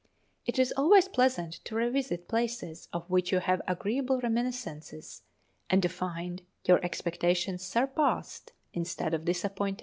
[0.47, 5.21] It is always pleasant to revisit places of which you have agreeable reminiscences,
[5.69, 9.79] and to find your expectations surpassed instead of disappointed.